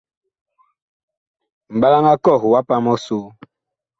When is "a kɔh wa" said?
2.13-2.59